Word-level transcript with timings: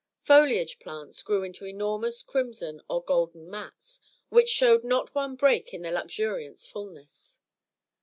Foliage 0.23 0.79
plants 0.79 1.21
grew 1.21 1.43
into 1.43 1.63
enormous 1.67 2.23
crimson 2.23 2.81
or 2.89 3.03
golden 3.03 3.47
mats, 3.47 3.99
which 4.29 4.49
showed 4.49 4.83
not 4.83 5.13
one 5.13 5.35
break 5.35 5.75
in 5.75 5.83
their 5.83 5.91
luxuriant 5.91 6.57
fulness. 6.57 7.39